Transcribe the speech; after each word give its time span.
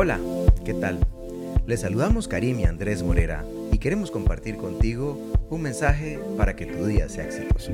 Hola, 0.00 0.20
¿qué 0.64 0.74
tal? 0.74 1.00
Les 1.66 1.80
saludamos 1.80 2.28
Karim 2.28 2.60
y 2.60 2.64
Andrés 2.66 3.02
Morera 3.02 3.44
y 3.72 3.78
queremos 3.78 4.12
compartir 4.12 4.56
contigo 4.56 5.18
un 5.50 5.60
mensaje 5.60 6.20
para 6.36 6.54
que 6.54 6.66
tu 6.66 6.86
día 6.86 7.08
sea 7.08 7.24
exitoso. 7.24 7.72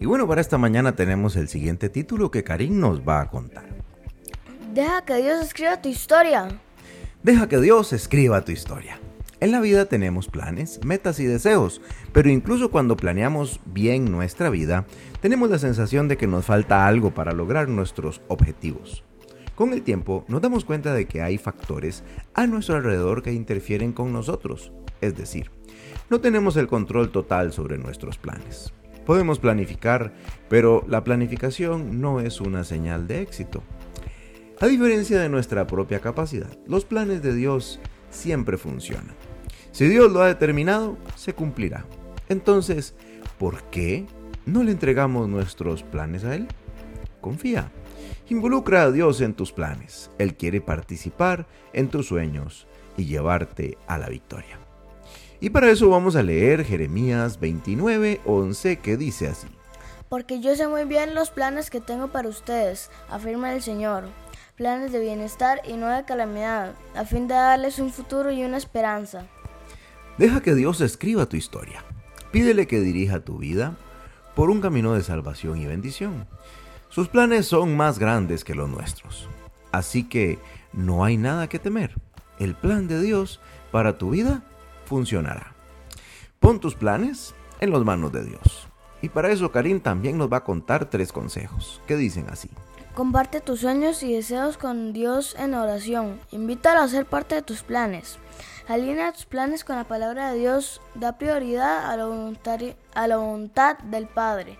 Y 0.00 0.04
bueno, 0.06 0.26
para 0.26 0.40
esta 0.40 0.58
mañana 0.58 0.96
tenemos 0.96 1.36
el 1.36 1.46
siguiente 1.46 1.88
título 1.88 2.32
que 2.32 2.42
Karim 2.42 2.80
nos 2.80 3.02
va 3.08 3.20
a 3.20 3.30
contar. 3.30 3.66
Deja 4.74 5.04
que 5.04 5.22
Dios 5.22 5.44
escriba 5.44 5.80
tu 5.80 5.88
historia. 5.88 6.48
Deja 7.22 7.48
que 7.48 7.60
Dios 7.60 7.92
escriba 7.92 8.44
tu 8.44 8.50
historia. 8.50 8.98
En 9.42 9.50
la 9.50 9.60
vida 9.60 9.86
tenemos 9.86 10.28
planes, 10.28 10.78
metas 10.84 11.18
y 11.18 11.24
deseos, 11.24 11.80
pero 12.12 12.30
incluso 12.30 12.70
cuando 12.70 12.96
planeamos 12.96 13.58
bien 13.64 14.04
nuestra 14.04 14.50
vida, 14.50 14.86
tenemos 15.20 15.50
la 15.50 15.58
sensación 15.58 16.06
de 16.06 16.16
que 16.16 16.28
nos 16.28 16.44
falta 16.44 16.86
algo 16.86 17.12
para 17.12 17.32
lograr 17.32 17.68
nuestros 17.68 18.22
objetivos. 18.28 19.02
Con 19.56 19.72
el 19.72 19.82
tiempo 19.82 20.24
nos 20.28 20.42
damos 20.42 20.64
cuenta 20.64 20.94
de 20.94 21.06
que 21.06 21.22
hay 21.22 21.38
factores 21.38 22.04
a 22.34 22.46
nuestro 22.46 22.76
alrededor 22.76 23.24
que 23.24 23.32
interfieren 23.32 23.92
con 23.92 24.12
nosotros, 24.12 24.70
es 25.00 25.16
decir, 25.16 25.50
no 26.08 26.20
tenemos 26.20 26.56
el 26.56 26.68
control 26.68 27.10
total 27.10 27.52
sobre 27.52 27.78
nuestros 27.78 28.18
planes. 28.18 28.72
Podemos 29.04 29.40
planificar, 29.40 30.14
pero 30.48 30.84
la 30.86 31.02
planificación 31.02 32.00
no 32.00 32.20
es 32.20 32.40
una 32.40 32.62
señal 32.62 33.08
de 33.08 33.22
éxito. 33.22 33.64
A 34.60 34.68
diferencia 34.68 35.18
de 35.18 35.28
nuestra 35.28 35.66
propia 35.66 35.98
capacidad, 35.98 36.56
los 36.68 36.84
planes 36.84 37.24
de 37.24 37.34
Dios 37.34 37.80
siempre 38.08 38.56
funcionan. 38.56 39.16
Si 39.72 39.88
Dios 39.88 40.12
lo 40.12 40.20
ha 40.20 40.26
determinado, 40.26 40.98
se 41.16 41.34
cumplirá. 41.34 41.86
Entonces, 42.28 42.94
¿por 43.38 43.62
qué 43.64 44.06
no 44.44 44.62
le 44.62 44.70
entregamos 44.70 45.28
nuestros 45.28 45.82
planes 45.82 46.24
a 46.24 46.34
Él? 46.34 46.46
Confía. 47.22 47.70
Involucra 48.28 48.82
a 48.82 48.90
Dios 48.90 49.22
en 49.22 49.32
tus 49.32 49.50
planes. 49.50 50.10
Él 50.18 50.34
quiere 50.34 50.60
participar 50.60 51.46
en 51.72 51.88
tus 51.88 52.06
sueños 52.06 52.66
y 52.98 53.06
llevarte 53.06 53.78
a 53.86 53.96
la 53.96 54.08
victoria. 54.08 54.58
Y 55.40 55.50
para 55.50 55.70
eso 55.70 55.88
vamos 55.88 56.16
a 56.16 56.22
leer 56.22 56.64
Jeremías 56.64 57.40
29, 57.40 58.20
11, 58.26 58.76
que 58.76 58.96
dice 58.96 59.28
así. 59.28 59.48
Porque 60.10 60.40
yo 60.40 60.54
sé 60.54 60.68
muy 60.68 60.84
bien 60.84 61.14
los 61.14 61.30
planes 61.30 61.70
que 61.70 61.80
tengo 61.80 62.08
para 62.08 62.28
ustedes, 62.28 62.90
afirma 63.08 63.54
el 63.54 63.62
Señor. 63.62 64.04
Planes 64.56 64.92
de 64.92 65.00
bienestar 65.00 65.62
y 65.66 65.72
no 65.72 65.88
de 65.88 66.04
calamidad, 66.04 66.74
a 66.94 67.04
fin 67.04 67.26
de 67.26 67.34
darles 67.34 67.78
un 67.78 67.90
futuro 67.90 68.30
y 68.30 68.44
una 68.44 68.58
esperanza. 68.58 69.26
Deja 70.22 70.40
que 70.40 70.54
Dios 70.54 70.80
escriba 70.80 71.26
tu 71.26 71.36
historia. 71.36 71.82
Pídele 72.30 72.68
que 72.68 72.78
dirija 72.78 73.24
tu 73.24 73.38
vida 73.38 73.74
por 74.36 74.50
un 74.50 74.60
camino 74.60 74.94
de 74.94 75.02
salvación 75.02 75.60
y 75.60 75.66
bendición. 75.66 76.28
Sus 76.90 77.08
planes 77.08 77.46
son 77.46 77.76
más 77.76 77.98
grandes 77.98 78.44
que 78.44 78.54
los 78.54 78.70
nuestros. 78.70 79.26
Así 79.72 80.04
que 80.04 80.38
no 80.72 81.02
hay 81.02 81.16
nada 81.16 81.48
que 81.48 81.58
temer. 81.58 81.96
El 82.38 82.54
plan 82.54 82.86
de 82.86 83.02
Dios 83.02 83.40
para 83.72 83.98
tu 83.98 84.10
vida 84.10 84.44
funcionará. 84.84 85.54
Pon 86.38 86.60
tus 86.60 86.76
planes 86.76 87.34
en 87.58 87.72
las 87.72 87.82
manos 87.82 88.12
de 88.12 88.24
Dios. 88.24 88.68
Y 89.02 89.08
para 89.08 89.32
eso 89.32 89.50
Karim 89.50 89.80
también 89.80 90.18
nos 90.18 90.32
va 90.32 90.36
a 90.36 90.44
contar 90.44 90.88
tres 90.88 91.10
consejos 91.10 91.80
que 91.88 91.96
dicen 91.96 92.26
así. 92.30 92.48
Comparte 92.94 93.40
tus 93.40 93.58
sueños 93.58 94.04
y 94.04 94.12
deseos 94.12 94.56
con 94.56 94.92
Dios 94.92 95.34
en 95.36 95.54
oración. 95.54 96.20
Invítalo 96.30 96.80
a 96.80 96.86
ser 96.86 97.06
parte 97.06 97.34
de 97.34 97.42
tus 97.42 97.64
planes. 97.64 98.20
Alinea 98.68 99.12
tus 99.12 99.26
planes 99.26 99.64
con 99.64 99.76
la 99.76 99.84
palabra 99.84 100.32
de 100.32 100.38
Dios. 100.38 100.80
Da 100.94 101.18
prioridad 101.18 101.90
a 101.90 101.96
la, 101.96 102.06
voluntad, 102.06 102.60
a 102.94 103.06
la 103.08 103.16
voluntad 103.16 103.78
del 103.78 104.06
Padre. 104.06 104.58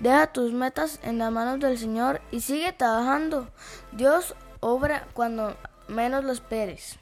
Deja 0.00 0.32
tus 0.32 0.52
metas 0.52 0.98
en 1.02 1.18
las 1.18 1.30
manos 1.30 1.60
del 1.60 1.78
Señor 1.78 2.20
y 2.30 2.40
sigue 2.40 2.72
trabajando. 2.72 3.48
Dios 3.92 4.34
obra 4.60 5.06
cuando 5.12 5.56
menos 5.88 6.24
lo 6.24 6.32
esperes. 6.32 6.98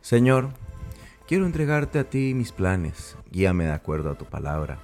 Señor, 0.00 0.48
quiero 1.28 1.46
entregarte 1.46 1.98
a 1.98 2.04
ti 2.04 2.34
mis 2.34 2.52
planes. 2.52 3.16
Guíame 3.30 3.66
de 3.66 3.72
acuerdo 3.72 4.10
a 4.10 4.18
tu 4.18 4.24
palabra. 4.24 4.78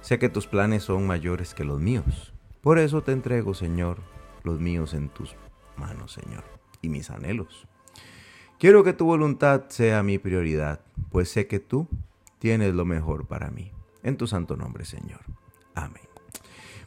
Sé 0.00 0.18
que 0.18 0.28
tus 0.28 0.46
planes 0.46 0.84
son 0.84 1.06
mayores 1.06 1.54
que 1.54 1.64
los 1.64 1.80
míos. 1.80 2.32
Por 2.62 2.78
eso 2.78 3.02
te 3.02 3.12
entrego, 3.12 3.54
Señor, 3.54 3.98
los 4.44 4.60
míos 4.60 4.94
en 4.94 5.08
tus 5.08 5.34
manos, 5.76 6.12
Señor, 6.12 6.44
y 6.80 6.88
mis 6.88 7.10
anhelos. 7.10 7.66
Quiero 8.60 8.84
que 8.84 8.92
tu 8.92 9.06
voluntad 9.06 9.62
sea 9.68 10.02
mi 10.02 10.18
prioridad, 10.18 10.80
pues 11.10 11.30
sé 11.30 11.46
que 11.46 11.60
tú 11.60 11.88
tienes 12.38 12.74
lo 12.74 12.84
mejor 12.84 13.26
para 13.26 13.50
mí. 13.50 13.72
En 14.02 14.18
tu 14.18 14.26
santo 14.26 14.54
nombre, 14.54 14.84
Señor. 14.84 15.20
Amén. 15.74 16.02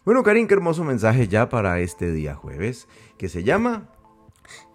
Bueno, 0.06 0.22
Karin, 0.22 0.48
qué 0.48 0.54
hermoso 0.54 0.84
mensaje 0.84 1.28
ya 1.28 1.50
para 1.50 1.80
este 1.80 2.12
día 2.12 2.36
jueves, 2.36 2.88
que 3.18 3.28
se 3.28 3.44
llama... 3.44 3.90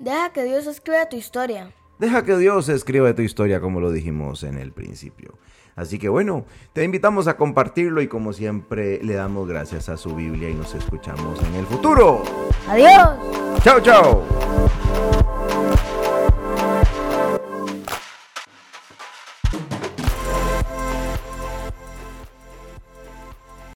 Deja 0.01 0.33
que 0.33 0.43
Dios 0.43 0.67
escriba 0.67 1.09
tu 1.09 1.15
historia. 1.15 1.73
Deja 2.01 2.25
que 2.25 2.37
Dios 2.37 2.69
escriba 2.69 3.15
tu 3.15 3.23
historia, 3.23 3.61
como 3.61 3.79
lo 3.79 3.93
dijimos 3.93 4.43
en 4.43 4.59
el 4.59 4.73
principio. 4.73 5.39
Así 5.77 6.01
que 6.01 6.09
bueno, 6.09 6.47
te 6.73 6.83
invitamos 6.83 7.29
a 7.29 7.37
compartirlo 7.37 8.03
y 8.03 8.09
como 8.09 8.33
siempre 8.33 8.99
le 9.05 9.15
damos 9.15 9.47
gracias 9.47 9.89
a 9.89 9.97
su 9.97 10.17
Biblia 10.17 10.51
y 10.51 10.55
nos 10.55 10.75
escuchamos 10.75 11.41
en 11.45 11.55
el 11.55 11.67
futuro. 11.67 12.25
Adiós. 12.67 13.63
Chao, 13.63 13.81
chao. 13.81 14.38